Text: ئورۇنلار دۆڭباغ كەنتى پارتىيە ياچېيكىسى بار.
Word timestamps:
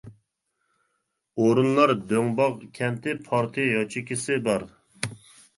ئورۇنلار 1.43 1.93
دۆڭباغ 2.13 2.55
كەنتى 2.79 3.15
پارتىيە 3.29 3.77
ياچېيكىسى 3.79 4.39
بار. 4.49 4.67